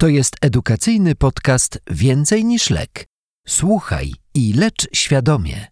To 0.00 0.08
jest 0.08 0.36
edukacyjny 0.40 1.14
podcast 1.14 1.78
Więcej 1.90 2.44
niż 2.44 2.70
lek. 2.70 3.06
Słuchaj 3.48 4.12
i 4.34 4.52
lecz 4.52 4.88
świadomie. 4.92 5.66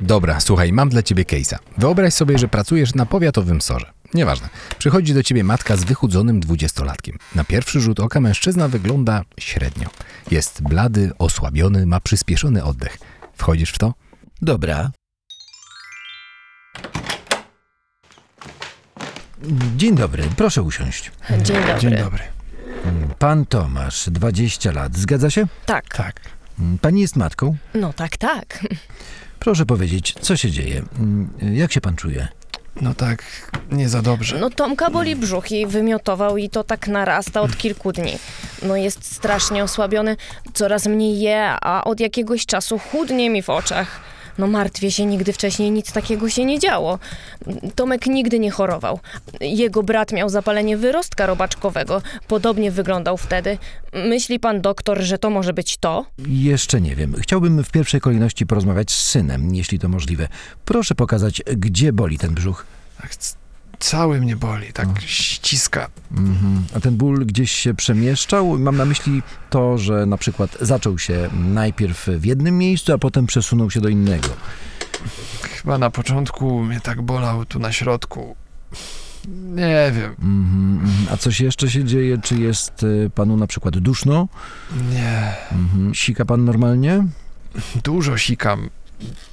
Dobra, 0.00 0.40
słuchaj, 0.40 0.72
mam 0.72 0.88
dla 0.88 1.02
ciebie 1.02 1.24
case'a. 1.24 1.58
Wyobraź 1.78 2.14
sobie, 2.14 2.38
że 2.38 2.48
pracujesz 2.48 2.94
na 2.94 3.06
powiatowym 3.06 3.60
sorze. 3.60 3.92
Nieważne. 4.14 4.48
Przychodzi 4.78 5.14
do 5.14 5.22
ciebie 5.22 5.44
matka 5.44 5.76
z 5.76 5.84
wychudzonym 5.84 6.40
dwudziestolatkiem. 6.40 7.18
Na 7.34 7.44
pierwszy 7.44 7.80
rzut 7.80 8.00
oka 8.00 8.20
mężczyzna 8.20 8.68
wygląda 8.68 9.22
średnio. 9.38 9.88
Jest 10.30 10.62
blady, 10.62 11.10
osłabiony, 11.18 11.86
ma 11.86 12.00
przyspieszony 12.00 12.64
oddech. 12.64 12.98
Wchodzisz 13.36 13.70
w 13.70 13.78
to? 13.78 13.94
Dobra. 14.42 14.90
Dzień 19.76 19.94
dobry, 19.94 20.24
proszę 20.36 20.62
usiąść. 20.62 21.12
Dzień 21.42 21.56
dobry. 21.56 21.80
Dzień 21.80 21.96
dobry. 21.96 22.34
Pan 23.24 23.46
Tomasz, 23.46 24.10
20 24.10 24.72
lat, 24.72 24.96
zgadza 24.96 25.30
się? 25.30 25.46
Tak. 25.66 25.96
Tak. 25.96 26.20
Pani 26.80 27.00
jest 27.00 27.16
matką? 27.16 27.56
No 27.74 27.92
tak, 27.92 28.16
tak. 28.16 28.66
Proszę 29.38 29.66
powiedzieć, 29.66 30.14
co 30.20 30.36
się 30.36 30.50
dzieje? 30.50 30.82
Jak 31.52 31.72
się 31.72 31.80
pan 31.80 31.96
czuje? 31.96 32.28
No 32.80 32.94
tak, 32.94 33.24
nie 33.70 33.88
za 33.88 34.02
dobrze. 34.02 34.38
No 34.38 34.50
Tomka 34.50 34.90
boli 34.90 35.16
brzuch 35.16 35.52
i 35.52 35.66
wymiotował 35.66 36.36
i 36.36 36.50
to 36.50 36.64
tak 36.64 36.88
narasta 36.88 37.40
od 37.40 37.56
kilku 37.56 37.92
dni. 37.92 38.18
No 38.62 38.76
jest 38.76 39.14
strasznie 39.14 39.64
osłabiony, 39.64 40.16
coraz 40.54 40.86
mniej 40.86 41.20
je, 41.20 41.56
a 41.60 41.84
od 41.84 42.00
jakiegoś 42.00 42.46
czasu 42.46 42.78
chudnie 42.78 43.30
mi 43.30 43.42
w 43.42 43.50
oczach. 43.50 44.00
No 44.38 44.46
martwię 44.46 44.90
się, 44.90 45.06
nigdy 45.06 45.32
wcześniej 45.32 45.70
nic 45.70 45.92
takiego 45.92 46.28
się 46.28 46.44
nie 46.44 46.58
działo. 46.58 46.98
Tomek 47.74 48.06
nigdy 48.06 48.38
nie 48.38 48.50
chorował. 48.50 49.00
Jego 49.40 49.82
brat 49.82 50.12
miał 50.12 50.28
zapalenie 50.28 50.76
wyrostka 50.76 51.26
robaczkowego. 51.26 52.02
Podobnie 52.28 52.70
wyglądał 52.70 53.16
wtedy. 53.16 53.58
Myśli 53.92 54.40
pan 54.40 54.60
doktor, 54.60 55.00
że 55.02 55.18
to 55.18 55.30
może 55.30 55.52
być 55.52 55.76
to? 55.76 56.06
Jeszcze 56.28 56.80
nie 56.80 56.96
wiem. 56.96 57.14
Chciałbym 57.20 57.64
w 57.64 57.70
pierwszej 57.70 58.00
kolejności 58.00 58.46
porozmawiać 58.46 58.90
z 58.90 59.08
synem, 59.10 59.54
jeśli 59.54 59.78
to 59.78 59.88
możliwe. 59.88 60.28
Proszę 60.64 60.94
pokazać, 60.94 61.42
gdzie 61.56 61.92
boli 61.92 62.18
ten 62.18 62.34
brzuch. 62.34 62.66
C- 63.18 63.43
cały 63.78 64.20
mnie 64.20 64.36
boli, 64.36 64.72
tak 64.72 64.88
ściska. 65.00 65.88
Mhm. 66.16 66.64
A 66.76 66.80
ten 66.80 66.96
ból 66.96 67.26
gdzieś 67.26 67.50
się 67.50 67.74
przemieszczał? 67.74 68.58
Mam 68.58 68.76
na 68.76 68.84
myśli 68.84 69.22
to, 69.50 69.78
że 69.78 70.06
na 70.06 70.16
przykład 70.16 70.56
zaczął 70.60 70.98
się 70.98 71.30
najpierw 71.32 72.06
w 72.06 72.24
jednym 72.24 72.58
miejscu, 72.58 72.92
a 72.92 72.98
potem 72.98 73.26
przesunął 73.26 73.70
się 73.70 73.80
do 73.80 73.88
innego. 73.88 74.28
Chyba 75.42 75.78
na 75.78 75.90
początku 75.90 76.62
mnie 76.62 76.80
tak 76.80 77.02
bolał 77.02 77.44
tu 77.44 77.58
na 77.58 77.72
środku. 77.72 78.36
Nie 79.28 79.92
wiem, 79.96 80.10
Mhm, 80.22 80.80
mhm. 80.84 81.06
A 81.10 81.16
coś 81.16 81.40
jeszcze 81.40 81.70
się 81.70 81.84
dzieje? 81.84 82.18
Czy 82.18 82.34
jest 82.34 82.82
y, 82.82 83.10
panu 83.14 83.36
na 83.36 83.46
przykład 83.46 83.78
duszno? 83.78 84.28
nie. 84.92 85.32
Mhm. 85.52 85.94
Sika 85.94 86.24
pan 86.24 86.44
normalnie? 86.44 87.04
Dużo 87.84 88.18
sikam, 88.18 88.70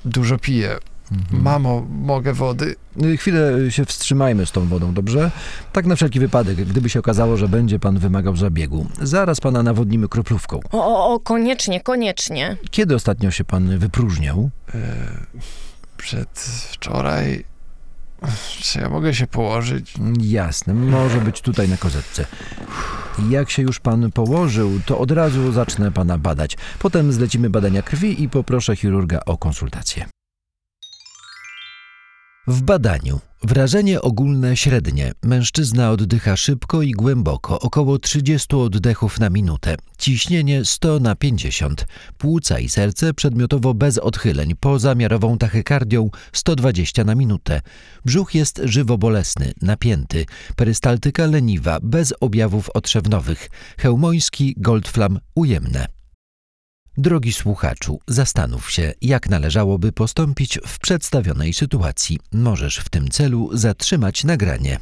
dużo 0.06 0.38
piję. 0.38 0.78
Mhm. 1.11 1.43
Mamo, 1.43 1.85
mogę 1.89 2.33
wody? 2.33 2.75
Y, 3.03 3.17
Chwilę 3.17 3.71
się 3.71 3.85
wstrzymajmy 3.85 4.45
z 4.45 4.51
tą 4.51 4.67
wodą, 4.67 4.93
dobrze? 4.93 5.31
Tak 5.73 5.85
na 5.85 5.95
wszelki 5.95 6.19
wypadek, 6.19 6.55
gdyby 6.55 6.89
się 6.89 6.99
okazało, 6.99 7.37
że 7.37 7.47
będzie 7.47 7.79
pan 7.79 7.99
wymagał 7.99 8.35
zabiegu. 8.35 8.87
Zaraz 9.01 9.39
pana 9.41 9.63
nawodnimy 9.63 10.07
kroplówką. 10.09 10.59
O, 10.71 10.85
o, 10.85 11.13
o 11.13 11.19
koniecznie, 11.19 11.81
koniecznie. 11.81 12.57
Kiedy 12.71 12.95
ostatnio 12.95 13.31
się 13.31 13.43
pan 13.43 13.77
wypróżniał? 13.79 14.49
E, 14.75 14.79
przedwczoraj. 15.97 17.43
Czy 18.61 18.79
ja 18.79 18.89
mogę 18.89 19.13
się 19.13 19.27
położyć? 19.27 19.93
Jasne, 20.19 20.73
może 20.73 21.21
być 21.21 21.41
tutaj 21.41 21.69
na 21.69 21.77
kozetce. 21.77 22.25
Jak 23.29 23.50
się 23.50 23.61
już 23.61 23.79
pan 23.79 24.11
położył, 24.11 24.79
to 24.85 25.00
od 25.00 25.11
razu 25.11 25.51
zacznę 25.51 25.91
pana 25.91 26.17
badać. 26.17 26.57
Potem 26.79 27.11
zlecimy 27.13 27.50
badania 27.50 27.81
krwi 27.81 28.23
i 28.23 28.29
poproszę 28.29 28.75
chirurga 28.75 29.19
o 29.25 29.38
konsultację. 29.38 30.05
W 32.51 32.62
badaniu. 32.62 33.19
Wrażenie 33.44 34.01
ogólne 34.01 34.57
średnie. 34.57 35.12
Mężczyzna 35.23 35.91
oddycha 35.91 36.35
szybko 36.35 36.81
i 36.81 36.91
głęboko, 36.91 37.59
około 37.59 38.00
30 38.00 38.56
oddechów 38.56 39.19
na 39.19 39.29
minutę. 39.29 39.75
Ciśnienie 39.97 40.66
100 40.66 41.00
na 41.00 41.16
50. 41.16 41.88
Płuca 42.17 42.59
i 42.59 42.69
serce 42.69 43.13
przedmiotowo 43.13 43.73
bez 43.73 43.97
odchyleń, 43.97 44.56
poza 44.59 44.95
miarową 44.95 45.38
tachykardią 45.38 46.09
120 46.34 47.03
na 47.03 47.16
minutę. 47.16 47.62
Brzuch 48.06 48.35
jest 48.35 48.62
żywo 48.63 48.97
bolesny, 48.97 49.53
napięty. 49.62 50.25
Perystaltyka 50.56 51.25
leniwa, 51.25 51.79
bez 51.81 52.13
objawów 52.19 52.69
otrzewnowych. 52.69 53.50
Chełmoński, 53.79 54.56
Goldflam 54.57 55.19
ujemne. 55.35 56.00
Drogi 56.97 57.34
słuchaczu, 57.34 58.00
zastanów 58.07 58.72
się, 58.72 58.94
jak 59.02 59.29
należałoby 59.29 59.91
postąpić 59.91 60.59
w 60.68 60.79
przedstawionej 60.79 61.53
sytuacji. 61.53 62.19
Możesz 62.34 62.78
w 62.78 62.90
tym 62.90 63.09
celu 63.09 63.50
zatrzymać 63.53 64.24
nagranie. 64.24 64.79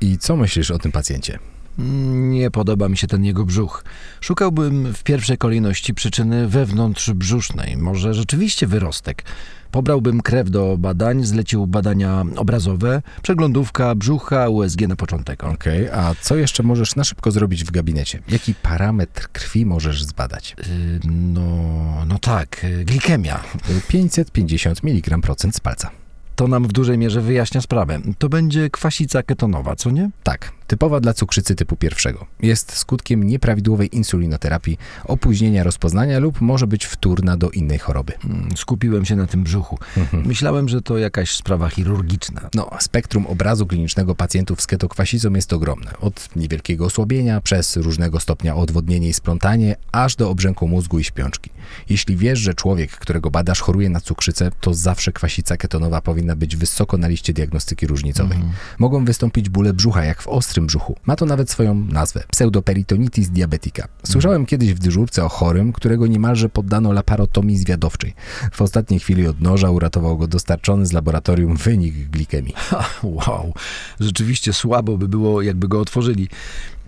I 0.00 0.18
co 0.18 0.36
myślisz 0.36 0.70
o 0.70 0.78
tym 0.78 0.92
pacjencie? 0.92 1.38
Nie 1.78 2.50
podoba 2.50 2.88
mi 2.88 2.96
się 2.96 3.06
ten 3.06 3.24
jego 3.24 3.44
brzuch. 3.44 3.84
Szukałbym 4.20 4.94
w 4.94 5.02
pierwszej 5.02 5.38
kolejności 5.38 5.94
przyczyny 5.94 6.48
wewnątrzbrzusznej, 6.48 7.76
może 7.76 8.14
rzeczywiście 8.14 8.66
wyrostek. 8.66 9.24
Pobrałbym 9.70 10.20
krew 10.20 10.50
do 10.50 10.76
badań, 10.78 11.24
zlecił 11.24 11.66
badania 11.66 12.24
obrazowe, 12.36 13.02
przeglądówka 13.22 13.94
brzucha, 13.94 14.48
USG 14.48 14.80
na 14.80 14.96
początek. 14.96 15.44
Okej, 15.44 15.88
a 15.90 16.14
co 16.20 16.36
jeszcze 16.36 16.62
możesz 16.62 16.96
na 16.96 17.04
szybko 17.04 17.30
zrobić 17.30 17.64
w 17.64 17.70
gabinecie? 17.70 18.22
Jaki 18.28 18.54
parametr 18.54 19.28
krwi 19.32 19.66
możesz 19.66 20.04
zbadać? 20.04 20.56
Y, 20.68 21.00
No, 21.08 22.04
no 22.06 22.18
tak, 22.18 22.64
y, 22.64 22.84
glikemia. 22.84 23.40
Y, 23.70 23.80
550 23.88 24.84
mg 24.84 25.18
procent 25.18 25.56
z 25.56 25.60
palca. 25.60 25.90
To 26.36 26.48
nam 26.48 26.64
w 26.68 26.72
dużej 26.72 26.98
mierze 26.98 27.20
wyjaśnia 27.20 27.60
sprawę. 27.60 28.00
To 28.18 28.28
będzie 28.28 28.70
kwasica 28.70 29.22
ketonowa, 29.22 29.76
co 29.76 29.90
nie? 29.90 30.10
Tak, 30.22 30.52
typowa 30.74 31.00
dla 31.00 31.14
cukrzycy 31.14 31.54
typu 31.54 31.76
pierwszego. 31.76 32.26
Jest 32.40 32.72
skutkiem 32.72 33.24
nieprawidłowej 33.24 33.96
insulinoterapii, 33.96 34.78
opóźnienia 35.04 35.62
rozpoznania 35.64 36.18
lub 36.18 36.40
może 36.40 36.66
być 36.66 36.84
wtórna 36.84 37.36
do 37.36 37.50
innej 37.50 37.78
choroby. 37.78 38.12
Mm, 38.24 38.56
Skupiłem 38.56 39.04
się 39.04 39.16
na 39.16 39.26
tym 39.26 39.44
brzuchu. 39.44 39.78
Myślałem, 40.12 40.68
że 40.68 40.82
to 40.82 40.98
jakaś 40.98 41.36
sprawa 41.36 41.68
chirurgiczna. 41.68 42.48
No, 42.54 42.70
spektrum 42.80 43.26
obrazu 43.26 43.66
klinicznego 43.66 44.14
pacjentów 44.14 44.62
z 44.62 44.66
ketokwasicą 44.66 45.34
jest 45.34 45.52
ogromne. 45.52 45.90
Od 46.00 46.28
niewielkiego 46.36 46.84
osłabienia, 46.84 47.40
przez 47.40 47.76
różnego 47.76 48.20
stopnia 48.20 48.56
odwodnienie 48.56 49.08
i 49.08 49.12
splątanie, 49.12 49.76
aż 49.92 50.16
do 50.16 50.30
obrzęku 50.30 50.68
mózgu 50.68 50.98
i 50.98 51.04
śpiączki. 51.04 51.50
Jeśli 51.88 52.16
wiesz, 52.16 52.38
że 52.38 52.54
człowiek, 52.54 52.90
którego 52.90 53.30
badasz, 53.30 53.60
choruje 53.60 53.90
na 53.90 54.00
cukrzycę, 54.00 54.50
to 54.60 54.74
zawsze 54.74 55.12
kwasica 55.12 55.56
ketonowa 55.56 56.00
powinna 56.00 56.36
być 56.36 56.56
wysoko 56.56 56.96
na 56.98 57.08
liście 57.08 57.32
diagnostyki 57.32 57.86
różnicowej. 57.86 58.38
Mogą 58.78 59.04
wystąpić 59.04 59.48
bóle 59.48 59.72
brzucha, 59.72 60.04
jak 60.04 60.22
w 60.22 60.28
ostrym 60.28 60.63
brzuchu. 60.66 60.96
Ma 61.06 61.16
to 61.16 61.26
nawet 61.26 61.50
swoją 61.50 61.74
nazwę 61.74 62.24
pseudoperitonitis 62.30 63.28
diabetica. 63.28 63.88
Słyszałem 64.06 64.46
kiedyś 64.46 64.74
w 64.74 64.78
dyżurce 64.78 65.24
o 65.24 65.28
chorym, 65.28 65.72
którego 65.72 66.06
niemalże 66.06 66.48
poddano 66.48 66.92
laparotomii 66.92 67.56
zwiadowczej. 67.56 68.14
W 68.52 68.62
ostatniej 68.62 69.00
chwili 69.00 69.26
od 69.26 69.40
noża 69.40 69.70
uratował 69.70 70.18
go 70.18 70.26
dostarczony 70.26 70.86
z 70.86 70.92
laboratorium 70.92 71.56
wynik 71.56 71.94
glikemii. 71.94 72.54
Wow, 73.02 73.52
rzeczywiście 74.00 74.52
słabo 74.52 74.98
by 74.98 75.08
było, 75.08 75.42
jakby 75.42 75.68
go 75.68 75.80
otworzyli. 75.80 76.28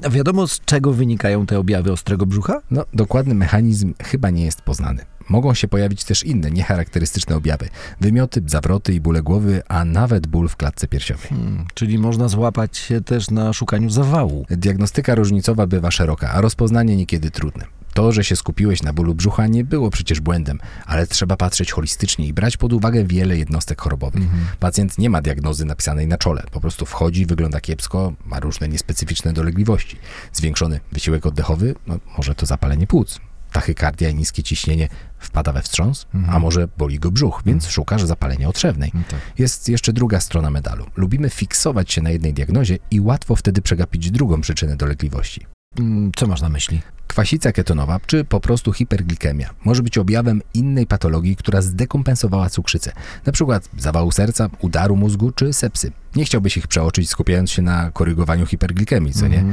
A 0.03 0.11
wiadomo, 0.11 0.47
z 0.47 0.61
czego 0.61 0.93
wynikają 0.93 1.47
te 1.47 1.59
objawy 1.59 1.93
ostrego 1.93 2.27
brzucha? 2.27 2.61
No, 2.71 2.85
dokładny 2.95 3.35
mechanizm 3.35 3.95
chyba 4.03 4.31
nie 4.31 4.45
jest 4.45 4.63
poznany. 4.63 5.16
Mogą 5.29 5.55
się 5.55 5.69
pojawić 5.69 6.05
też 6.05 6.25
inne, 6.25 6.51
niecharakterystyczne 6.51 7.37
objawy. 7.37 7.69
Wymioty, 8.01 8.43
zawroty 8.47 8.95
i 8.95 9.01
bóle 9.01 9.23
głowy, 9.23 9.63
a 9.69 9.85
nawet 9.85 10.27
ból 10.27 10.49
w 10.49 10.57
klatce 10.57 10.89
piersiowej. 10.89 11.29
Hmm, 11.29 11.67
czyli 11.75 11.99
można 11.99 12.29
złapać 12.29 12.79
się 12.79 13.01
też 13.01 13.31
na 13.31 13.53
szukaniu 13.53 13.91
zawału. 13.91 14.47
Diagnostyka 14.51 15.15
różnicowa 15.15 15.67
bywa 15.67 15.91
szeroka, 15.91 16.31
a 16.31 16.41
rozpoznanie 16.41 16.97
niekiedy 16.97 17.31
trudne. 17.31 17.65
To, 17.95 18.13
że 18.13 18.25
się 18.25 18.37
skupiłeś 18.37 18.83
na 18.83 18.93
bólu 18.93 19.15
brzucha 19.15 19.47
nie 19.47 19.65
było 19.65 19.91
przecież 19.91 20.21
błędem, 20.21 20.59
ale 20.87 21.07
trzeba 21.07 21.37
patrzeć 21.37 21.73
holistycznie 21.73 22.27
i 22.27 22.33
brać 22.33 22.57
pod 22.57 22.73
uwagę 22.73 23.05
wiele 23.05 23.39
jednostek 23.39 23.81
chorobowych. 23.81 24.23
Pacjent 24.61 24.99
nie 24.99 25.11
ma 25.11 25.23
diagnozy 25.23 25.65
napisanej 25.65 26.07
na 26.07 26.19
czole, 26.19 26.43
po 26.51 26.61
prostu 26.61 26.87
wchodzi, 26.87 27.27
wygląda 27.27 27.61
kiepsko, 27.61 28.13
ma 28.25 28.41
różne 28.41 28.69
niespecyficzne 28.69 29.33
dolegliwości. 29.33 29.97
Zwiększony 30.33 30.81
wysiłek 30.93 31.27
oddechowy, 31.27 31.75
no, 31.87 31.99
może 32.17 32.35
to 32.35 32.47
zapalenie 32.47 32.87
płuc. 32.87 33.21
Tachykardia 33.61 34.09
i 34.11 34.15
niskie 34.15 34.43
ciśnienie 34.43 34.89
wpada 35.19 35.53
we 35.53 35.63
wstrząs, 35.63 36.07
a 36.29 36.39
może 36.39 36.69
boli 36.79 36.99
go 36.99 37.11
brzuch, 37.11 37.43
więc 37.47 37.69
szukasz 37.69 38.03
zapalenia 38.03 38.49
otrzewnej. 38.49 38.91
tak. 39.11 39.21
Jest 39.39 39.69
jeszcze 39.69 39.93
druga 39.93 40.21
strona 40.21 40.51
medalu. 40.51 40.87
Lubimy 40.97 41.31
fiksować 41.31 41.93
się 41.93 42.03
na 42.03 42.11
jednej 42.11 42.35
diagnozie 42.35 42.79
i 42.91 43.01
łatwo 43.01 43.37
wtedy 43.37 43.63
przegapić 43.63 44.11
drugą 44.11 44.41
przyczynę 44.41 44.77
dolegliwości. 44.77 45.47
Mm, 45.79 46.13
Co 46.17 46.27
masz 46.27 46.41
na 46.41 46.49
myśli? 46.49 46.81
Kwasica 47.07 47.53
ketonowa, 47.53 48.01
czy 48.07 48.25
po 48.25 48.41
prostu 48.41 48.73
hiperglikemia, 48.73 49.51
może 49.65 49.83
być 49.83 49.99
objawem 49.99 50.43
innej 50.55 50.87
patologii, 50.87 51.37
która 51.37 51.63
zdekompensowała 51.63 52.51
cukrzycę, 52.51 52.93
na 53.27 53.33
przykład 53.33 53.69
zawału 53.79 54.13
serca, 54.13 54.49
udaru 54.61 54.97
mózgu 54.97 55.33
czy 55.33 55.53
sepsy. 55.53 55.93
Nie 56.17 56.25
chciałbyś 56.25 56.57
ich 56.57 56.67
przeoczyć, 56.67 57.11
skupiając 57.11 57.51
się 57.51 57.63
na 57.63 57.91
korygowaniu 57.91 58.47
hiperglikemii, 58.47 59.13
co 59.13 59.29
nie? 59.29 59.45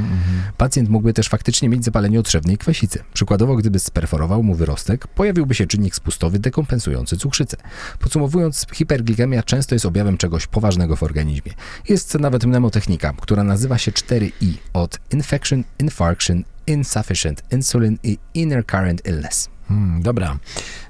Pacjent 0.56 0.88
mógłby 0.88 1.12
też 1.12 1.28
faktycznie 1.28 1.68
mieć 1.68 1.84
zapalenie 1.84 2.20
otrzewnej 2.20 2.58
kwasicy. 2.58 3.02
Przykładowo, 3.14 3.56
gdyby 3.56 3.78
sperforował 3.78 4.42
mu 4.42 4.54
wyrostek, 4.54 5.06
pojawiłby 5.06 5.54
się 5.54 5.66
czynnik 5.66 5.94
spustowy 5.94 6.38
dekompensujący 6.38 7.16
cukrzycę. 7.16 7.56
Podsumowując, 7.98 8.66
hiperglikemia 8.72 9.42
często 9.42 9.74
jest 9.74 9.86
objawem 9.86 10.18
czegoś 10.18 10.46
poważnego 10.46 10.96
w 10.96 11.02
organizmie. 11.02 11.52
Jest 11.88 12.14
nawet 12.14 12.44
mnemotechnika, 12.44 13.14
która 13.20 13.44
nazywa 13.44 13.78
się 13.78 13.92
4I 13.92 14.52
od 14.72 14.98
infection, 15.10 15.64
infarction, 15.78 16.44
insufficient 16.66 17.42
insulin 17.52 17.98
i 18.02 18.18
inner 18.34 18.66
current 18.66 19.06
illness. 19.06 19.48
Hmm, 19.68 20.02
dobra. 20.02 20.38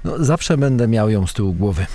No, 0.03 0.23
zawsze 0.23 0.57
będę 0.57 0.87
miał 0.87 1.09
ją 1.09 1.27
z 1.27 1.33
tyłu 1.33 1.53
głowy. 1.53 1.85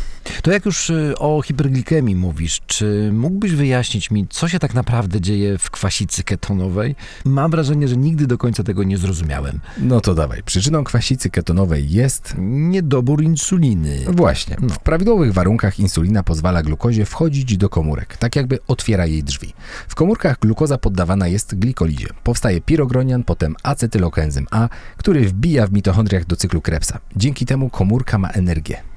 To 0.43 0.53
jak 0.53 0.67
już 0.67 0.91
y, 0.91 1.15
o 1.19 1.43
hiperglikemii 1.43 2.17
mówisz, 2.17 2.61
czy 2.67 3.11
mógłbyś 3.13 3.53
wyjaśnić 3.53 4.11
mi, 4.11 4.27
co 4.31 4.49
się 4.49 4.59
tak 4.59 4.75
naprawdę 4.75 5.21
dzieje 5.21 5.59
w 5.59 5.71
kwasicy 5.71 6.25
ketonowej? 6.25 6.95
Mam 7.25 7.51
wrażenie, 7.51 7.89
że 7.89 7.97
nigdy 7.97 8.27
do 8.27 8.39
końca 8.39 8.63
tego 8.63 8.85
nie 8.85 8.99
zrozumiałem. 8.99 9.61
No 9.79 10.01
to 10.01 10.15
dawaj. 10.15 10.43
Przyczyną 10.43 10.85
kwasicy 10.85 11.31
ketonowej 11.31 11.91
jest 11.91 12.35
Niedobór 12.39 13.23
insuliny. 13.23 14.05
Właśnie. 14.09 14.57
No. 14.61 14.69
W 14.69 14.79
prawidłowych 14.79 15.33
warunkach 15.33 15.79
insulina 15.79 16.23
pozwala 16.23 16.63
glukozie 16.63 17.05
wchodzić 17.05 17.57
do 17.57 17.69
komórek, 17.69 18.17
tak 18.17 18.37
jakby 18.37 18.59
otwiera 18.69 19.07
jej 19.07 19.25
drzwi. 19.25 19.53
W 19.89 19.95
komórkach 19.95 20.39
glukoza 20.39 20.79
poddawana 20.79 21.29
jest 21.29 21.55
glikolizie. 21.55 22.07
Powstaje 22.25 22.61
pirogronian, 22.61 23.25
potem 23.25 23.55
acetylokenzym 23.63 24.47
A, 24.51 24.69
który 24.97 25.21
wbija 25.21 25.67
w 25.67 25.73
mitochondriach 25.73 26.25
do 26.25 26.37
cyklu 26.37 26.61
Krebsa. 26.61 26.99
Dzięki 27.17 27.47
temu 27.47 27.71
komórka 27.71 28.19
ma 28.19 28.29
energię. 28.29 28.90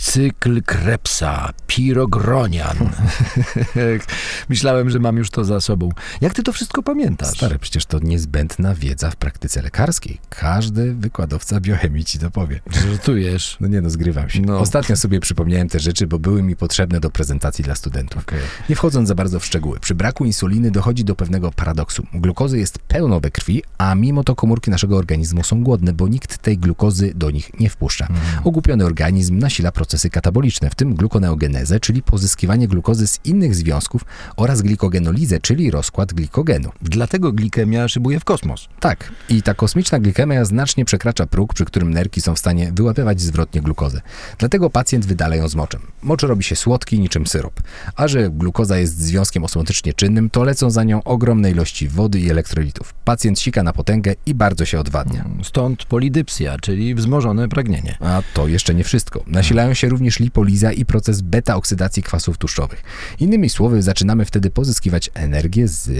Cykl 0.00 0.62
Krebsa, 0.62 1.52
pirogronian. 1.66 2.76
Myślałem, 4.48 4.90
że 4.90 4.98
mam 4.98 5.16
już 5.16 5.30
to 5.30 5.44
za 5.44 5.60
sobą. 5.60 5.90
Jak 6.20 6.34
ty 6.34 6.42
to 6.42 6.52
wszystko 6.52 6.82
pamiętasz? 6.82 7.36
Stary, 7.36 7.58
przecież 7.58 7.86
to 7.86 7.98
niezbędna 7.98 8.74
wiedza 8.74 9.10
w 9.10 9.16
praktyce 9.16 9.62
lekarskiej. 9.62 10.18
Każdy 10.28 10.94
wykładowca 10.94 11.60
biochemii 11.60 12.04
ci 12.04 12.18
to 12.18 12.30
powie. 12.30 12.60
Żartujesz. 12.88 13.56
No 13.60 13.68
nie 13.68 13.80
no, 13.80 13.90
zgrywam 13.90 14.30
się. 14.30 14.40
No. 14.40 14.58
Ostatnio 14.58 14.96
sobie 14.96 15.20
przypomniałem 15.20 15.68
te 15.68 15.80
rzeczy, 15.80 16.06
bo 16.06 16.18
były 16.18 16.42
mi 16.42 16.56
potrzebne 16.56 17.00
do 17.00 17.10
prezentacji 17.10 17.64
dla 17.64 17.74
studentów. 17.74 18.22
Okej. 18.22 18.40
Nie 18.68 18.76
wchodząc 18.76 19.08
za 19.08 19.14
bardzo 19.14 19.40
w 19.40 19.46
szczegóły, 19.46 19.80
przy 19.80 19.94
braku 19.94 20.24
insuliny 20.24 20.70
dochodzi 20.70 21.04
do 21.04 21.14
pewnego 21.14 21.52
paradoksu. 21.52 22.06
Glukozy 22.14 22.58
jest 22.58 22.78
pełno 22.78 23.20
we 23.20 23.30
krwi, 23.30 23.62
a 23.78 23.94
mimo 23.94 24.24
to 24.24 24.34
komórki 24.34 24.70
naszego 24.70 24.96
organizmu 24.96 25.44
są 25.44 25.64
głodne, 25.64 25.92
bo 25.92 26.08
nikt 26.08 26.38
tej 26.38 26.58
glukozy 26.58 27.12
do 27.14 27.30
nich 27.30 27.60
nie 27.60 27.70
wpuszcza. 27.70 28.08
Ogłupiony 28.44 28.84
organizm 28.84 29.38
nasila 29.38 29.72
procesy 29.90 30.10
kataboliczne, 30.10 30.70
w 30.70 30.74
tym 30.74 30.94
glukoneogenezę, 30.94 31.80
czyli 31.80 32.02
pozyskiwanie 32.02 32.68
glukozy 32.68 33.06
z 33.06 33.20
innych 33.24 33.54
związków 33.54 34.04
oraz 34.36 34.62
glikogenolizę, 34.62 35.40
czyli 35.40 35.70
rozkład 35.70 36.12
glikogenu. 36.12 36.70
Dlatego 36.82 37.32
glikemia 37.32 37.88
szybuje 37.88 38.20
w 38.20 38.24
kosmos. 38.24 38.68
Tak, 38.80 39.12
i 39.28 39.42
ta 39.42 39.54
kosmiczna 39.54 39.98
glikemia 39.98 40.44
znacznie 40.44 40.84
przekracza 40.84 41.26
próg, 41.26 41.54
przy 41.54 41.64
którym 41.64 41.90
nerki 41.90 42.20
są 42.20 42.34
w 42.34 42.38
stanie 42.38 42.72
wyłapywać 42.72 43.20
zwrotnie 43.20 43.60
glukozę. 43.60 44.00
Dlatego 44.38 44.70
pacjent 44.70 45.06
wydala 45.06 45.36
ją 45.36 45.48
z 45.48 45.54
moczem. 45.54 45.80
Mocz 46.02 46.22
robi 46.22 46.44
się 46.44 46.56
słodki 46.56 47.00
niczym 47.00 47.26
syrop. 47.26 47.60
A 47.96 48.08
że 48.08 48.30
glukoza 48.30 48.78
jest 48.78 48.98
związkiem 48.98 49.44
osmotycznie 49.44 49.94
czynnym, 49.94 50.30
to 50.30 50.44
lecą 50.44 50.70
za 50.70 50.84
nią 50.84 51.02
ogromne 51.02 51.50
ilości 51.50 51.88
wody 51.88 52.20
i 52.20 52.30
elektrolitów. 52.30 52.94
Pacjent 53.04 53.40
sika 53.40 53.62
na 53.62 53.72
potęgę 53.72 54.14
i 54.26 54.34
bardzo 54.34 54.64
się 54.64 54.80
odwadnia. 54.80 55.24
Stąd 55.42 55.84
polidypsja, 55.84 56.58
czyli 56.58 56.94
wzmożone 56.94 57.48
pragnienie. 57.48 57.96
A 58.00 58.22
to 58.34 58.48
jeszcze 58.48 58.74
nie 58.74 58.84
wszystko. 58.84 59.22
Nasilają 59.26 59.74
się 59.74 59.79
również 59.88 60.20
lipoliza 60.20 60.72
i 60.72 60.84
proces 60.84 61.20
beta-oksydacji 61.20 62.02
kwasów 62.02 62.38
tłuszczowych. 62.38 62.82
Innymi 63.18 63.50
słowy, 63.50 63.82
zaczynamy 63.82 64.24
wtedy 64.24 64.50
pozyskiwać 64.50 65.10
energię 65.14 65.68
z... 65.68 65.90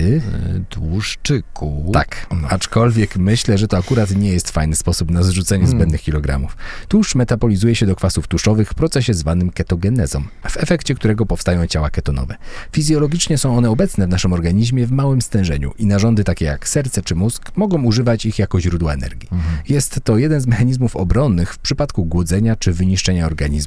Tłuszczyku. 0.68 1.90
Tak, 1.92 2.26
aczkolwiek 2.48 3.16
myślę, 3.16 3.58
że 3.58 3.68
to 3.68 3.78
akurat 3.78 4.16
nie 4.16 4.32
jest 4.32 4.50
fajny 4.50 4.76
sposób 4.76 5.10
na 5.10 5.22
zrzucenie 5.22 5.66
zbędnych 5.66 6.02
kilogramów. 6.02 6.56
Tłuszcz 6.88 7.14
metabolizuje 7.14 7.74
się 7.74 7.86
do 7.86 7.96
kwasów 7.96 8.28
tłuszczowych 8.28 8.70
w 8.70 8.74
procesie 8.74 9.14
zwanym 9.14 9.50
ketogenezą, 9.50 10.22
w 10.48 10.56
efekcie 10.56 10.94
którego 10.94 11.26
powstają 11.26 11.66
ciała 11.66 11.90
ketonowe. 11.90 12.36
Fizjologicznie 12.72 13.38
są 13.38 13.56
one 13.56 13.70
obecne 13.70 14.06
w 14.06 14.10
naszym 14.10 14.32
organizmie 14.32 14.86
w 14.86 14.92
małym 14.92 15.22
stężeniu 15.22 15.72
i 15.78 15.86
narządy 15.86 16.24
takie 16.24 16.44
jak 16.44 16.68
serce 16.68 17.02
czy 17.02 17.14
mózg 17.14 17.52
mogą 17.56 17.82
używać 17.84 18.26
ich 18.26 18.38
jako 18.38 18.60
źródła 18.60 18.92
energii. 18.92 19.28
Jest 19.68 20.00
to 20.04 20.18
jeden 20.18 20.40
z 20.40 20.46
mechanizmów 20.46 20.96
obronnych 20.96 21.54
w 21.54 21.58
przypadku 21.58 22.04
głodzenia 22.04 22.56
czy 22.56 22.72
wyniszczenia 22.72 23.26
organizmu. 23.26 23.59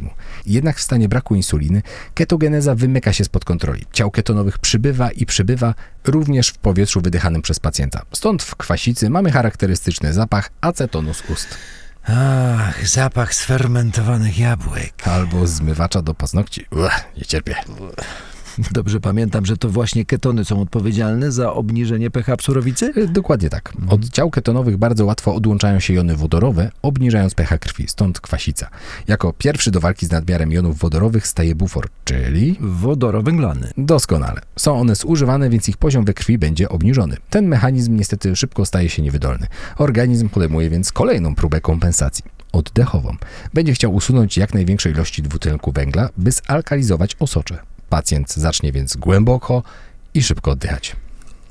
Jednak 0.46 0.78
w 0.78 0.82
stanie 0.82 1.10
braku 1.10 1.36
insuliny 1.36 1.82
ketogeneza 2.14 2.76
wymyka 2.76 3.14
się 3.14 3.24
spod 3.24 3.46
kontroli. 3.46 3.86
Ciał 3.94 4.12
ketonowych 4.12 4.60
przybywa 4.60 5.12
i 5.12 5.26
przybywa 5.26 5.76
również 6.06 6.50
w 6.50 6.58
powietrzu 6.58 7.02
wydychanym 7.02 7.42
przez 7.42 7.60
pacjenta. 7.60 8.02
Stąd 8.14 8.44
w 8.44 8.56
kwasicy 8.56 9.10
mamy 9.10 9.32
charakterystyczny 9.32 10.14
zapach 10.14 10.50
acetonu 10.62 11.14
z 11.14 11.30
ust 11.30 11.58
Ach, 12.08 12.88
zapach 12.88 13.36
sfermentowanych 13.36 14.40
jabłek. 14.40 15.08
albo 15.08 15.48
zmywacza 15.48 16.02
do 16.02 16.14
paznokci. 16.14 16.66
Uch, 16.72 16.92
nie 17.18 17.26
cierpię. 17.26 17.56
Dobrze 18.72 19.00
pamiętam, 19.00 19.46
że 19.46 19.58
to 19.58 19.70
właśnie 19.70 20.06
ketony 20.06 20.46
są 20.46 20.62
odpowiedzialne 20.62 21.32
za 21.32 21.54
obniżenie 21.54 22.12
pH 22.12 22.42
surowicy? 22.42 22.94
Y, 22.98 23.08
Dokładnie 23.08 23.50
tak. 23.50 23.74
Od 23.90 24.10
ciał 24.10 24.30
ketonowych 24.30 24.78
bardzo 24.78 25.06
łatwo 25.06 25.36
odłączają 25.36 25.80
się 25.80 25.94
jony 25.94 26.16
wodorowe, 26.16 26.72
obniżając 26.82 27.36
pH 27.36 27.58
krwi, 27.58 27.88
stąd 27.88 28.22
kwasica. 28.22 28.70
Jako 29.08 29.34
pierwszy 29.34 29.72
do 29.72 29.80
walki 29.80 30.06
z 30.06 30.12
nadmiarem 30.12 30.52
jonów 30.52 30.78
wodorowych 30.80 31.28
staje 31.28 31.56
bufor, 31.56 31.88
czyli 32.04 32.58
Wodorowęglany. 32.60 33.72
Doskonale. 33.78 34.42
Są 34.56 34.80
one 34.80 34.96
zużywane, 34.96 35.50
więc 35.50 35.70
ich 35.70 35.78
poziom 35.78 36.06
we 36.06 36.14
krwi 36.14 36.38
będzie 36.38 36.70
obniżony. 36.70 37.18
Ten 37.30 37.48
mechanizm 37.48 37.96
niestety 37.96 38.36
szybko 38.36 38.66
staje 38.66 38.90
się 38.90 39.02
niewydolny. 39.02 39.48
Organizm 39.78 40.30
podejmuje 40.30 40.70
więc 40.70 40.92
kolejną 40.92 41.36
próbę 41.36 41.62
kompensacji. 41.62 42.26
Oddechową. 42.52 43.16
Będzie 43.54 43.74
chciał 43.74 43.94
usunąć 43.94 44.38
jak 44.38 44.54
największe 44.54 44.92
ilości 44.92 45.22
dwutlenku 45.24 45.72
węgla, 45.72 46.10
by 46.18 46.32
zalkalizować 46.32 47.16
osocze. 47.20 47.73
Pacjent 47.94 48.34
zacznie 48.34 48.72
więc 48.72 48.96
głęboko 48.96 49.64
i 50.14 50.24
szybko 50.24 50.52
oddychać. 50.52 50.96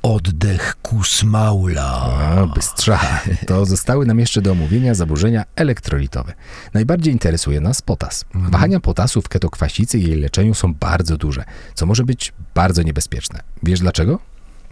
Oddech 0.03 0.77
kusmaula. 0.83 2.03
A, 2.03 2.47
bystrza. 2.47 3.01
To 3.47 3.67
zostały 3.67 4.07
nam 4.07 4.19
jeszcze 4.19 4.43
do 4.43 4.53
omówienia 4.53 4.95
zaburzenia 4.95 5.45
elektrolitowe. 5.57 6.33
Najbardziej 6.75 7.13
interesuje 7.13 7.61
nas 7.61 7.83
potas. 7.83 8.25
Wahania 8.35 8.81
potasu 8.81 9.23
w 9.23 9.29
ketokwasicy 9.29 9.99
i 9.99 10.09
jej 10.09 10.21
leczeniu 10.21 10.55
są 10.55 10.75
bardzo 10.75 11.17
duże, 11.17 11.45
co 11.75 11.87
może 11.87 12.05
być 12.05 12.33
bardzo 12.55 12.83
niebezpieczne. 12.83 13.41
Wiesz 13.63 13.81
dlaczego? 13.81 14.19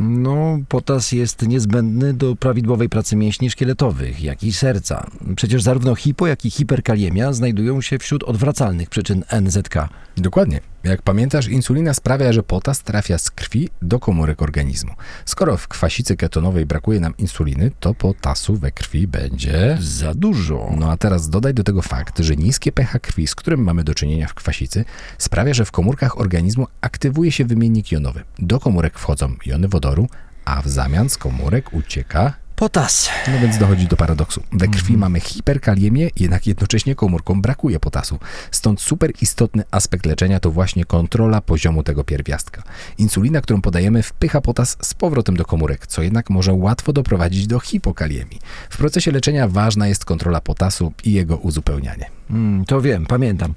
No, 0.00 0.58
potas 0.68 1.12
jest 1.12 1.42
niezbędny 1.42 2.14
do 2.14 2.36
prawidłowej 2.36 2.88
pracy 2.88 3.16
mięśni 3.16 3.50
szkieletowych, 3.50 4.22
jak 4.22 4.42
i 4.42 4.52
serca. 4.52 5.06
Przecież 5.36 5.62
zarówno 5.62 5.94
hipo, 5.94 6.26
jak 6.26 6.44
i 6.44 6.50
hiperkaliemia 6.50 7.32
znajdują 7.32 7.80
się 7.80 7.98
wśród 7.98 8.22
odwracalnych 8.22 8.90
przyczyn 8.90 9.24
NZK. 9.40 9.74
Dokładnie. 10.16 10.60
Jak 10.84 11.02
pamiętasz, 11.02 11.48
insulina 11.48 11.94
sprawia, 11.94 12.32
że 12.32 12.42
potas 12.42 12.82
trafia 12.82 13.18
z 13.18 13.30
krwi 13.30 13.68
do 13.82 13.98
komórek 13.98 14.42
organizmu. 14.42 14.92
Skoro 15.24 15.56
w 15.56 15.68
kwasicy 15.68 16.16
ketonowej 16.16 16.66
brakuje 16.66 17.00
nam 17.00 17.16
insuliny, 17.16 17.70
to 17.80 17.94
potasu 17.94 18.56
we 18.56 18.72
krwi 18.72 19.06
będzie... 19.06 19.78
Za 19.80 20.14
dużo. 20.14 20.72
No 20.76 20.90
a 20.90 20.96
teraz 20.96 21.30
dodaj 21.30 21.54
do 21.54 21.64
tego 21.64 21.82
fakt, 21.82 22.18
że 22.18 22.36
niskie 22.36 22.72
pH 22.72 22.98
krwi, 22.98 23.26
z 23.26 23.34
którym 23.34 23.64
mamy 23.64 23.84
do 23.84 23.94
czynienia 23.94 24.28
w 24.28 24.34
kwasicy, 24.34 24.84
sprawia, 25.18 25.54
że 25.54 25.64
w 25.64 25.72
komórkach 25.72 26.20
organizmu 26.20 26.66
aktywuje 26.80 27.32
się 27.32 27.44
wymiennik 27.44 27.92
jonowy. 27.92 28.22
Do 28.38 28.60
komórek 28.60 28.98
wchodzą 28.98 29.34
jony 29.46 29.68
wodoru, 29.68 30.08
a 30.44 30.62
w 30.62 30.68
zamian 30.68 31.08
z 31.08 31.18
komórek 31.18 31.74
ucieka 31.74 32.34
Potas. 32.60 33.10
no 33.28 33.38
więc 33.40 33.58
dochodzi 33.58 33.86
do 33.86 33.96
paradoksu. 33.96 34.42
We 34.52 34.68
krwi 34.68 34.96
mamy 34.96 35.20
hiperkaliemię, 35.20 36.10
jednak 36.16 36.46
jednocześnie 36.46 36.94
komórkom 36.94 37.42
brakuje 37.42 37.80
potasu. 37.80 38.18
Stąd 38.50 38.80
super 38.80 39.12
istotny 39.22 39.62
aspekt 39.70 40.06
leczenia 40.06 40.40
to 40.40 40.50
właśnie 40.50 40.84
kontrola 40.84 41.40
poziomu 41.40 41.82
tego 41.82 42.04
pierwiastka. 42.04 42.62
Insulina, 42.98 43.40
którą 43.40 43.62
podajemy, 43.62 44.02
wpycha 44.02 44.40
potas 44.40 44.76
z 44.82 44.94
powrotem 44.94 45.36
do 45.36 45.44
komórek, 45.44 45.86
co 45.86 46.02
jednak 46.02 46.30
może 46.30 46.52
łatwo 46.52 46.92
doprowadzić 46.92 47.46
do 47.46 47.60
hipokaliemii. 47.60 48.38
W 48.70 48.76
procesie 48.76 49.12
leczenia 49.12 49.48
ważna 49.48 49.88
jest 49.88 50.04
kontrola 50.04 50.40
potasu 50.40 50.92
i 51.04 51.12
jego 51.12 51.36
uzupełnianie. 51.36 52.10
Mm, 52.30 52.64
to 52.64 52.80
wiem, 52.80 53.06
pamiętam. 53.06 53.54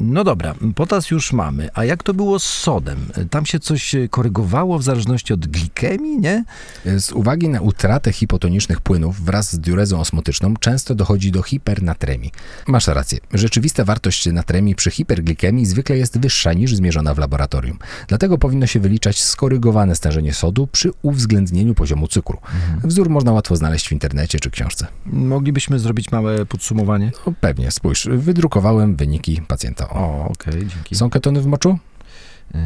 No 0.00 0.24
dobra, 0.24 0.54
potas 0.74 1.10
już 1.10 1.32
mamy. 1.32 1.68
A 1.74 1.84
jak 1.84 2.02
to 2.02 2.14
było 2.14 2.38
z 2.38 2.44
sodem? 2.44 2.98
Tam 3.30 3.46
się 3.46 3.60
coś 3.60 3.94
e, 3.94 4.08
korygowało 4.08 4.78
w 4.78 4.82
zależności 4.82 5.32
od 5.32 5.46
glikemii, 5.46 6.18
nie? 6.18 6.44
Z 6.98 7.12
uwagi 7.12 7.48
na 7.48 7.60
utratę 7.60 8.12
hipotonicznych 8.12 8.80
płynów 8.80 9.20
wraz 9.20 9.52
z 9.52 9.58
diurezą 9.58 10.00
osmotyczną 10.00 10.54
często 10.56 10.94
dochodzi 10.94 11.32
do 11.32 11.42
hipernatremii. 11.42 12.32
Masz 12.66 12.86
rację. 12.86 13.18
Rzeczywista 13.34 13.84
wartość 13.84 14.26
natremii 14.26 14.74
przy 14.74 14.90
hiperglikemii 14.90 15.66
zwykle 15.66 15.96
jest 15.98 16.20
wyższa 16.20 16.52
niż 16.52 16.74
zmierzona 16.74 17.14
w 17.14 17.18
laboratorium. 17.18 17.78
Dlatego 18.08 18.38
powinno 18.38 18.66
się 18.66 18.80
wyliczać 18.80 19.22
skorygowane 19.22 19.96
stężenie 19.96 20.34
sodu 20.34 20.66
przy 20.66 20.90
uwzględnieniu 21.02 21.74
poziomu 21.74 22.08
cukru. 22.08 22.38
Wzór 22.84 23.10
można 23.10 23.32
łatwo 23.32 23.56
znaleźć 23.56 23.88
w 23.88 23.92
internecie 23.92 24.40
czy 24.40 24.50
książce. 24.50 24.86
Moglibyśmy 25.06 25.78
zrobić 25.78 26.12
małe 26.12 26.46
podsumowanie? 26.46 27.12
No, 27.26 27.32
pewnie, 27.40 27.70
spójrz, 27.70 28.08
wydrukowałem 28.12 28.96
wyniki 28.96 29.42
pacjenta. 29.48 29.87
O. 29.88 30.08
O, 30.08 30.28
okej, 30.28 30.66
dzięki. 30.66 30.94
Są 30.94 31.10
ketony 31.10 31.40
w 31.40 31.46
moczu? 31.46 31.78
Yy, 32.54 32.60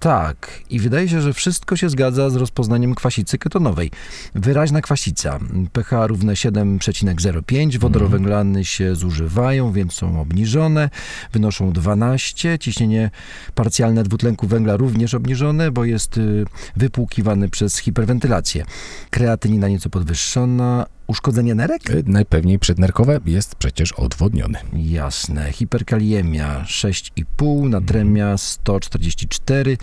tak, 0.00 0.60
i 0.70 0.80
wydaje 0.80 1.08
się, 1.08 1.20
że 1.20 1.32
wszystko 1.32 1.76
się 1.76 1.88
zgadza 1.90 2.30
z 2.30 2.36
rozpoznaniem 2.36 2.94
kwasicy 2.94 3.38
ketonowej. 3.38 3.90
Wyraźna 4.34 4.80
kwasica, 4.80 5.38
pH 5.72 6.06
równe 6.06 6.32
7,05, 6.32 7.78
wodorowęglany 7.78 8.64
się 8.64 8.94
zużywają, 8.94 9.72
więc 9.72 9.92
są 9.92 10.20
obniżone, 10.20 10.90
wynoszą 11.32 11.72
12, 11.72 12.58
ciśnienie 12.58 13.10
parcjalne 13.54 14.02
dwutlenku 14.02 14.46
węgla 14.46 14.76
również 14.76 15.14
obniżone, 15.14 15.70
bo 15.70 15.84
jest 15.84 16.18
y, 16.18 16.44
wypłukiwany 16.76 17.48
przez 17.48 17.78
hiperwentylację. 17.78 18.64
Kreatynina 19.10 19.68
nieco 19.68 19.90
podwyższona, 19.90 20.86
uszkodzenie 21.06 21.54
nerek? 21.54 21.90
Y, 21.90 22.04
Najpewniej 22.06 22.58
przednerkowe 22.58 23.20
jest 23.26 23.54
przecież 23.54 23.92
odwodniony. 23.92 24.58
Jasne. 24.72 25.52
Hiperkaliemia 25.52 26.64
6,5, 26.66 27.68
natremia 27.68 28.36
144. 28.36 29.78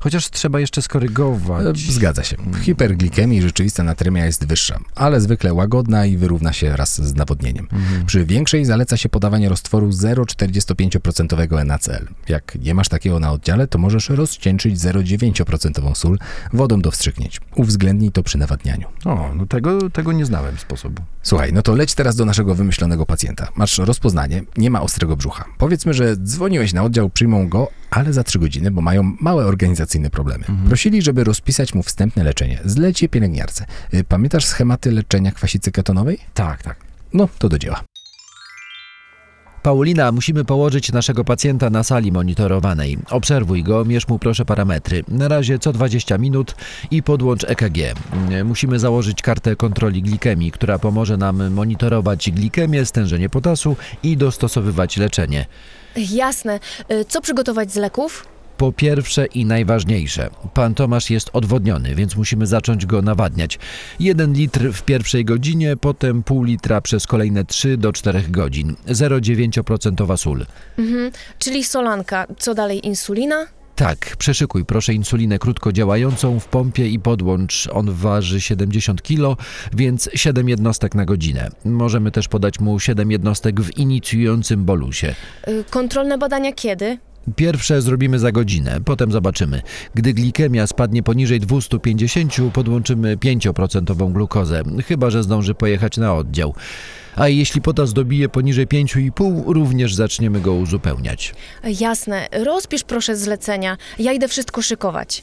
Chociaż 0.00 0.30
trzeba 0.30 0.60
jeszcze 0.60 0.80
E, 0.80 0.82
skorygować. 0.82 1.78
Zgadza 1.78 2.24
się. 2.24 2.36
W 2.36 2.58
hiperglikemii 2.58 3.42
rzeczywista 3.42 3.82
natremia 3.84 4.26
jest 4.26 4.46
wyższa, 4.46 4.78
ale 4.94 5.20
zwykle 5.20 5.54
łagodna 5.54 6.06
i 6.06 6.16
wyrówna 6.16 6.52
się 6.52 6.76
raz 6.76 7.02
z 7.02 7.14
nawodnieniem. 7.14 7.68
Przy 8.06 8.26
większej 8.26 8.64
zaleca 8.64 8.96
się 8.96 9.08
podawanie 9.08 9.48
roztworu 9.48 9.88
0,45% 9.90 11.64
NaCl. 11.64 12.06
Jak 12.28 12.58
nie 12.60 12.74
masz 12.74 12.88
takiego 12.88 13.20
na 13.20 13.32
oddziale, 13.32 13.66
to 13.66 13.78
możesz 13.78 14.08
rozcieńczyć 14.08 14.76
0,9% 14.78 15.94
sól 15.94 16.18
wodą 16.52 16.80
do 16.80 16.90
wstrzyknięć. 16.90 17.40
Uwzględnij 17.56 18.12
to 18.12 18.22
przy 18.22 18.38
nawadnianiu. 18.38 18.86
O, 19.04 19.30
no 19.36 19.46
tego, 19.46 19.90
tego 19.90 20.12
nie 20.12 20.26
znałem 20.26 20.58
sposobu. 20.58 21.02
Słuchaj, 21.22 21.52
no 21.52 21.62
to 21.62 21.74
leć 21.74 21.94
teraz 21.94 22.16
do 22.16 22.24
naszego 22.24 22.54
wymyślonego 22.54 23.06
pacjenta. 23.06 23.48
Masz 23.56 23.78
rozpoznanie, 23.78 24.42
nie 24.56 24.70
ma 24.70 24.82
ostrego 24.82 25.16
brzucha. 25.16 25.44
Powiedzmy, 25.58 25.94
że 25.94 26.16
dzwoniłeś 26.16 26.72
na 26.72 26.82
oddział, 26.82 27.10
przyjmą 27.10 27.48
go, 27.48 27.68
ale 27.90 28.12
za 28.12 28.24
3 28.24 28.38
godziny, 28.38 28.70
bo 28.70 28.80
mają 28.80 29.16
małe 29.20 29.46
organizacyjne 29.46 30.10
problemy. 30.10 30.44
Prosili, 30.66 31.02
żeby 31.02 31.24
rozpisać 31.24 31.74
mu 31.74 31.82
wstępne 31.82 32.24
leczenie. 32.24 32.58
Zleć 32.64 33.02
je 33.02 33.08
pielęgniarce. 33.08 33.66
Y, 33.94 34.04
Pamiętasz 34.04 34.44
schematy 34.44 34.92
leczenia 34.92 35.32
kwasicy 35.32 35.72
ketonowej? 35.72 36.18
Tak, 36.34 36.62
tak. 36.62 36.76
No, 37.12 37.28
to 37.38 37.48
do 37.48 37.58
dzieła. 37.58 37.80
Paulina, 39.62 40.12
musimy 40.12 40.44
położyć 40.44 40.92
naszego 40.92 41.24
pacjenta 41.24 41.70
na 41.70 41.84
sali 41.84 42.12
monitorowanej. 42.12 42.98
Obserwuj 43.10 43.62
go, 43.62 43.84
mierz 43.84 44.08
mu 44.08 44.18
proszę 44.18 44.44
parametry. 44.44 45.04
Na 45.08 45.28
razie 45.28 45.58
co 45.58 45.72
20 45.72 46.18
minut 46.18 46.54
i 46.90 47.02
podłącz 47.02 47.44
EKG. 47.44 47.78
Musimy 48.44 48.78
założyć 48.78 49.22
kartę 49.22 49.56
kontroli 49.56 50.02
glikemii, 50.02 50.50
która 50.50 50.78
pomoże 50.78 51.16
nam 51.16 51.50
monitorować 51.50 52.30
glikemię, 52.30 52.86
stężenie 52.86 53.28
potasu 53.28 53.76
i 54.02 54.16
dostosowywać 54.16 54.96
leczenie. 54.96 55.46
Jasne. 55.96 56.60
Y, 56.92 57.04
Co 57.04 57.20
przygotować 57.20 57.72
z 57.72 57.76
leków? 57.76 58.26
Po 58.60 58.72
pierwsze 58.72 59.26
i 59.26 59.44
najważniejsze, 59.44 60.30
pan 60.54 60.74
Tomasz 60.74 61.10
jest 61.10 61.30
odwodniony, 61.32 61.94
więc 61.94 62.16
musimy 62.16 62.46
zacząć 62.46 62.86
go 62.86 63.02
nawadniać. 63.02 63.58
Jeden 64.00 64.32
litr 64.32 64.72
w 64.72 64.82
pierwszej 64.82 65.24
godzinie, 65.24 65.76
potem 65.76 66.22
pół 66.22 66.44
litra 66.44 66.80
przez 66.80 67.06
kolejne 67.06 67.44
3 67.44 67.76
do 67.76 67.92
4 67.92 68.22
godzin. 68.28 68.76
0,9% 68.88 70.16
sól. 70.16 70.46
Mhm. 70.78 71.10
Czyli 71.38 71.64
solanka. 71.64 72.26
Co 72.38 72.54
dalej? 72.54 72.86
Insulina? 72.86 73.46
Tak, 73.76 74.16
przeszykuj 74.18 74.64
proszę 74.64 74.94
insulinę 74.94 75.38
krótko 75.38 75.72
działającą 75.72 76.40
w 76.40 76.46
pompie 76.46 76.88
i 76.88 76.98
podłącz. 76.98 77.68
On 77.72 77.90
waży 77.92 78.40
70 78.40 79.02
kg, 79.02 79.42
więc 79.72 80.10
7 80.14 80.48
jednostek 80.48 80.94
na 80.94 81.04
godzinę. 81.04 81.50
Możemy 81.64 82.10
też 82.10 82.28
podać 82.28 82.60
mu 82.60 82.80
7 82.80 83.10
jednostek 83.10 83.60
w 83.60 83.78
inicjującym 83.78 84.64
bolusie. 84.64 85.14
Y, 85.48 85.64
Kontrolne 85.70 86.18
badania 86.18 86.52
kiedy? 86.52 86.98
Pierwsze 87.36 87.82
zrobimy 87.82 88.18
za 88.18 88.32
godzinę, 88.32 88.80
potem 88.84 89.12
zobaczymy. 89.12 89.62
Gdy 89.94 90.12
glikemia 90.12 90.66
spadnie 90.66 91.02
poniżej 91.02 91.40
250, 91.40 92.34
podłączymy 92.52 93.16
5% 93.16 94.12
glukozę, 94.12 94.62
chyba 94.86 95.10
że 95.10 95.22
zdąży 95.22 95.54
pojechać 95.54 95.96
na 95.96 96.14
oddział. 96.14 96.54
A 97.16 97.28
jeśli 97.28 97.60
potas 97.60 97.92
dobije 97.92 98.28
poniżej 98.28 98.66
5,5, 98.66 99.42
również 99.46 99.94
zaczniemy 99.94 100.40
go 100.40 100.54
uzupełniać. 100.54 101.34
Jasne. 101.80 102.28
Rozpisz 102.44 102.84
proszę 102.84 103.16
zlecenia. 103.16 103.76
Ja 103.98 104.12
idę 104.12 104.28
wszystko 104.28 104.62
szykować. 104.62 105.22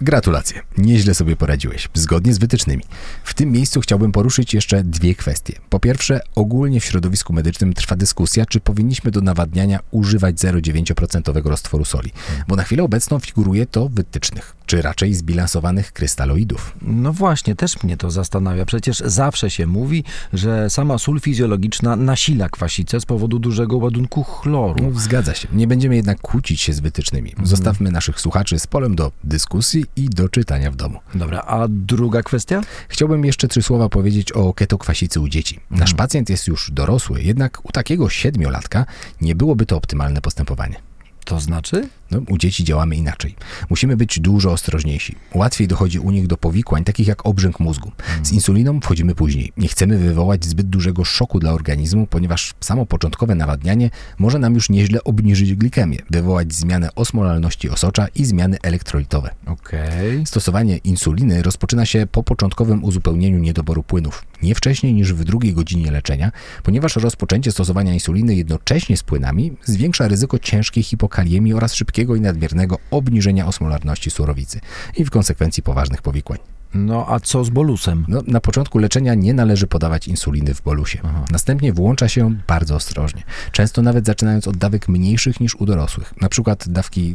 Gratulacje, 0.00 0.62
nieźle 0.78 1.14
sobie 1.14 1.36
poradziłeś, 1.36 1.88
zgodnie 1.94 2.34
z 2.34 2.38
wytycznymi. 2.38 2.82
W 3.24 3.34
tym 3.34 3.52
miejscu 3.52 3.80
chciałbym 3.80 4.12
poruszyć 4.12 4.54
jeszcze 4.54 4.84
dwie 4.84 5.14
kwestie. 5.14 5.58
Po 5.68 5.80
pierwsze, 5.80 6.20
ogólnie 6.34 6.80
w 6.80 6.84
środowisku 6.84 7.32
medycznym 7.32 7.74
trwa 7.74 7.96
dyskusja, 7.96 8.46
czy 8.46 8.60
powinniśmy 8.60 9.10
do 9.10 9.20
nawadniania 9.20 9.80
używać 9.90 10.36
0,9% 10.36 11.46
roztworu 11.46 11.84
soli, 11.84 12.12
bo 12.48 12.56
na 12.56 12.64
chwilę 12.64 12.82
obecną 12.82 13.18
figuruje 13.18 13.66
to 13.66 13.88
w 13.88 13.92
wytycznych, 13.92 14.56
czy 14.66 14.82
raczej 14.82 15.14
zbilansowanych 15.14 15.92
krystaloidów. 15.92 16.76
No 16.82 17.12
właśnie, 17.12 17.54
też 17.54 17.82
mnie 17.82 17.96
to 17.96 18.10
zastanawia. 18.10 18.64
Przecież 18.64 18.98
zawsze 18.98 19.50
się 19.50 19.66
mówi, 19.66 20.04
że 20.32 20.70
sama 20.70 20.98
sól 20.98 21.20
fizjologiczna 21.20 21.96
nasila 21.96 22.48
kwasicę 22.48 23.00
z 23.00 23.04
powodu 23.04 23.38
dużego 23.38 23.76
ładunku 23.76 24.24
chloru. 24.24 24.90
No, 24.92 25.00
zgadza 25.00 25.34
się, 25.34 25.48
nie 25.52 25.66
będziemy 25.66 25.96
jednak 25.96 26.20
kłócić 26.20 26.60
się 26.60 26.72
z 26.72 26.80
wytycznymi. 26.80 27.34
Zostawmy 27.42 27.90
naszych 27.90 28.20
słuchaczy 28.20 28.58
z 28.58 28.66
polem 28.66 28.94
do 28.94 29.12
dyskusji 29.24 29.84
i 29.96 30.08
do 30.08 30.28
czytania 30.28 30.70
w 30.70 30.76
domu. 30.76 30.98
Dobra, 31.14 31.40
a 31.40 31.66
druga 31.68 32.22
kwestia? 32.22 32.62
Chciałbym 32.88 33.24
jeszcze 33.24 33.48
trzy 33.48 33.62
słowa 33.62 33.88
powiedzieć 33.88 34.32
o 34.32 34.54
ketokwasicy 34.54 35.20
u 35.20 35.28
dzieci. 35.28 35.60
Nasz 35.70 35.94
pacjent 35.94 36.30
jest 36.30 36.46
już 36.46 36.70
dorosły, 36.70 37.22
jednak 37.22 37.64
u 37.64 37.72
takiego 37.72 38.08
siedmiolatka 38.08 38.86
nie 39.20 39.34
byłoby 39.34 39.66
to 39.66 39.76
optymalne 39.76 40.20
postępowanie. 40.20 40.76
To 41.24 41.40
znaczy? 41.40 41.88
No, 42.10 42.20
u 42.28 42.38
dzieci 42.38 42.64
działamy 42.64 42.96
inaczej. 42.96 43.34
Musimy 43.70 43.96
być 43.96 44.20
dużo 44.20 44.52
ostrożniejsi. 44.52 45.14
Łatwiej 45.34 45.68
dochodzi 45.68 45.98
u 45.98 46.10
nich 46.10 46.26
do 46.26 46.36
powikłań, 46.36 46.84
takich 46.84 47.06
jak 47.06 47.26
obrzęk 47.26 47.60
mózgu. 47.60 47.92
Z 48.22 48.32
insuliną 48.32 48.80
wchodzimy 48.80 49.14
później. 49.14 49.52
Nie 49.56 49.68
chcemy 49.68 49.98
wywołać 49.98 50.44
zbyt 50.44 50.66
dużego 50.66 51.04
szoku 51.04 51.38
dla 51.38 51.52
organizmu, 51.52 52.06
ponieważ 52.06 52.54
samo 52.60 52.86
początkowe 52.86 53.34
nawadnianie 53.34 53.90
może 54.18 54.38
nam 54.38 54.54
już 54.54 54.70
nieźle 54.70 55.04
obniżyć 55.04 55.54
glikemię, 55.54 55.98
wywołać 56.10 56.54
zmianę 56.54 56.94
osmolalności 56.94 57.70
osocza 57.70 58.06
i 58.14 58.24
zmiany 58.24 58.56
elektrolitowe. 58.62 59.30
Okej. 59.46 60.26
Stosowanie 60.26 60.76
insuliny 60.76 61.42
rozpoczyna 61.42 61.86
się 61.86 62.06
po 62.12 62.22
początkowym 62.22 62.84
uzupełnieniu 62.84 63.38
niedoboru 63.38 63.82
płynów, 63.82 64.24
nie 64.42 64.54
wcześniej 64.54 64.94
niż 64.94 65.12
w 65.12 65.24
drugiej 65.24 65.54
godzinie 65.54 65.90
leczenia, 65.90 66.32
ponieważ 66.62 66.96
rozpoczęcie 66.96 67.52
stosowania 67.52 67.94
insuliny 67.94 68.34
jednocześnie 68.34 68.96
z 68.96 69.02
płynami 69.02 69.52
zwiększa 69.64 70.08
ryzyko 70.08 70.38
ciężkiej 70.38 70.82
hipokaliemii 70.82 71.54
oraz 71.54 71.74
szybkiego 71.74 71.95
i 72.02 72.20
nadmiernego 72.20 72.78
obniżenia 72.90 73.46
osmolarności 73.46 74.10
surowicy 74.10 74.60
i 74.96 75.04
w 75.04 75.10
konsekwencji 75.10 75.62
poważnych 75.62 76.02
powikłań. 76.02 76.38
No 76.74 77.06
a 77.08 77.20
co 77.20 77.44
z 77.44 77.50
bolusem? 77.50 78.04
No, 78.08 78.22
na 78.26 78.40
początku 78.40 78.78
leczenia 78.78 79.14
nie 79.14 79.34
należy 79.34 79.66
podawać 79.66 80.08
insuliny 80.08 80.54
w 80.54 80.62
bolusie. 80.62 80.98
Następnie 81.30 81.72
włącza 81.72 82.08
się 82.08 82.20
ją 82.20 82.36
bardzo 82.48 82.74
ostrożnie, 82.74 83.22
często 83.52 83.82
nawet 83.82 84.06
zaczynając 84.06 84.48
od 84.48 84.56
dawek 84.56 84.88
mniejszych 84.88 85.40
niż 85.40 85.54
u 85.54 85.66
dorosłych, 85.66 86.14
na 86.20 86.28
przykład 86.28 86.68
dawki 86.68 87.14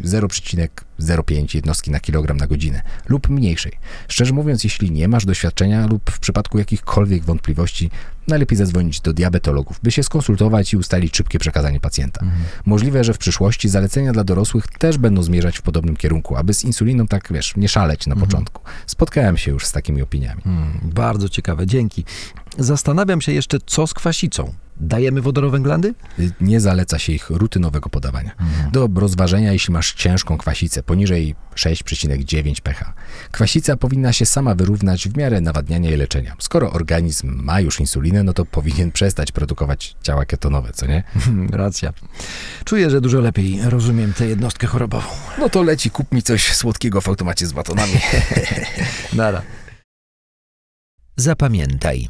0,05 1.03 1.55
jednostki 1.55 1.91
na 1.91 1.99
kilogram 1.99 2.37
na 2.37 2.47
godzinę 2.47 2.81
lub 3.09 3.29
mniejszej. 3.29 3.71
Szczerze 4.07 4.33
mówiąc, 4.33 4.63
jeśli 4.63 4.91
nie 4.91 5.07
masz 5.07 5.25
doświadczenia 5.25 5.87
lub 5.87 6.11
w 6.11 6.19
przypadku 6.19 6.57
jakichkolwiek 6.57 7.23
wątpliwości, 7.23 7.89
najlepiej 8.27 8.57
zadzwonić 8.57 9.01
do 9.01 9.13
diabetologów, 9.13 9.79
by 9.83 9.91
się 9.91 10.03
skonsultować 10.03 10.73
i 10.73 10.77
ustalić 10.77 11.17
szybkie 11.17 11.39
przekazanie 11.39 11.79
pacjenta. 11.79 12.25
Możliwe, 12.65 13.03
że 13.03 13.13
w 13.13 13.17
przyszłości 13.17 13.69
zalecenia 13.69 14.13
dla 14.13 14.23
dorosłych 14.23 14.67
też 14.67 14.97
będą 14.97 15.23
zmierzać 15.23 15.57
w 15.57 15.61
podobnym 15.61 15.95
kierunku, 15.95 16.35
aby 16.35 16.53
z 16.53 16.63
insuliną 16.63 17.07
tak, 17.07 17.27
wiesz, 17.31 17.55
nie 17.55 17.69
szaleć 17.69 18.07
na 18.07 18.15
początku. 18.15 18.61
Spotkałem 18.87 19.37
się 19.37 19.51
już 19.51 19.65
z 19.65 19.71
takimi 19.71 20.01
opiniami. 20.01 20.41
Hmm, 20.41 20.79
bardzo 20.83 21.29
ciekawe, 21.29 21.67
dzięki. 21.67 22.05
Zastanawiam 22.57 23.21
się 23.21 23.31
jeszcze, 23.31 23.57
co 23.65 23.87
z 23.87 23.93
kwasicą. 23.93 24.53
Dajemy 24.83 25.21
wodorowęglany? 25.21 25.93
Y, 26.19 26.31
Nie 26.41 26.59
zaleca 26.59 26.99
się 26.99 27.13
ich 27.13 27.29
rutynowego 27.29 27.89
podawania. 27.89 28.31
Do 28.71 28.89
rozważenia, 28.95 29.53
jeśli 29.53 29.73
masz 29.73 29.93
ciężką 29.93 30.37
kwasicę 30.37 30.83
poniżej 30.83 31.35
6,9 31.55 32.61
pH. 32.61 32.93
Kwasica 33.31 33.77
powinna 33.77 34.13
się 34.13 34.25
sama 34.25 34.55
wyrównać 34.55 35.07
w 35.09 35.17
miarę 35.17 35.41
nawadniania 35.41 35.91
i 35.91 35.97
leczenia. 35.97 36.35
Skoro 36.39 36.71
organizm 36.71 37.43
ma 37.43 37.59
już 37.61 37.79
insulinę, 37.79 38.23
no 38.23 38.33
to 38.33 38.45
powinien 38.45 38.91
przestać 38.91 39.31
produkować 39.31 39.95
ciała 40.03 40.25
ketonowe, 40.25 40.71
co 40.73 40.85
nie? 40.85 41.03
Racja. 41.51 41.93
Czuję, 42.65 42.89
że 42.89 43.01
dużo 43.01 43.19
lepiej 43.19 43.59
rozumiem 43.63 44.13
tę 44.13 44.25
jednostkę 44.27 44.67
chorobową. 44.67 45.07
No 45.39 45.49
to 45.49 45.63
leci, 45.63 45.91
kup 45.91 46.11
mi 46.11 46.23
coś 46.23 46.53
słodkiego 46.55 47.01
w 47.01 47.07
automacie 47.07 47.47
z 47.47 47.53
batonami. 47.53 47.93
Nara. 49.13 49.41
Zapamiętaj. 51.15 52.09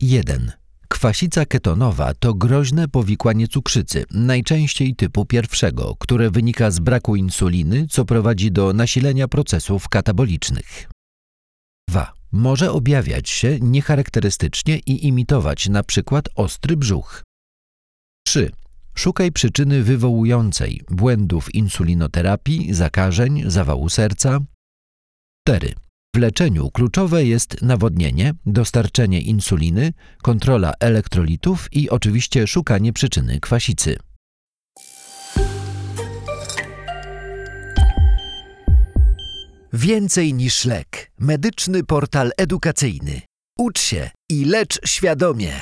1. 0.00 0.52
Kwasica 0.88 1.46
ketonowa 1.46 2.14
to 2.14 2.34
groźne 2.34 2.88
powikłanie 2.88 3.48
cukrzycy, 3.48 4.04
najczęściej 4.10 4.94
typu 4.94 5.26
pierwszego, 5.26 5.96
które 5.98 6.30
wynika 6.30 6.70
z 6.70 6.78
braku 6.78 7.16
insuliny, 7.16 7.86
co 7.90 8.04
prowadzi 8.04 8.52
do 8.52 8.72
nasilenia 8.72 9.28
procesów 9.28 9.88
katabolicznych. 9.88 10.90
2. 11.88 12.12
Może 12.32 12.72
objawiać 12.72 13.30
się 13.30 13.58
niecharakterystycznie 13.60 14.78
i 14.78 15.06
imitować 15.06 15.68
przykład 15.82 16.28
ostry 16.34 16.76
brzuch. 16.76 17.22
3. 18.26 18.50
Szukaj 18.94 19.32
przyczyny 19.32 19.82
wywołującej 19.82 20.80
błędów 20.90 21.54
insulinoterapii, 21.54 22.74
zakażeń, 22.74 23.42
zawału 23.46 23.88
serca. 23.88 24.38
4. 25.48 25.74
W 26.16 26.18
leczeniu 26.18 26.70
kluczowe 26.70 27.24
jest 27.24 27.62
nawodnienie, 27.62 28.34
dostarczenie 28.46 29.20
insuliny, 29.20 29.92
kontrola 30.22 30.72
elektrolitów 30.80 31.68
i 31.72 31.90
oczywiście 31.90 32.46
szukanie 32.46 32.92
przyczyny 32.92 33.40
kwasicy. 33.40 33.96
Więcej 39.72 40.34
niż 40.34 40.64
lek. 40.64 41.10
Medyczny 41.18 41.84
portal 41.84 42.30
edukacyjny. 42.36 43.20
Ucz 43.58 43.80
się 43.80 44.10
i 44.30 44.44
lecz 44.44 44.88
świadomie. 44.88 45.60